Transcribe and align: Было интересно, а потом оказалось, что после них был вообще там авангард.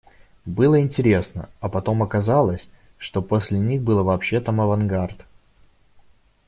Было 0.47 0.81
интересно, 0.81 1.47
а 1.59 1.69
потом 1.69 2.01
оказалось, 2.01 2.69
что 2.97 3.21
после 3.21 3.59
них 3.59 3.83
был 3.83 4.03
вообще 4.03 4.41
там 4.41 4.59
авангард. 4.59 5.27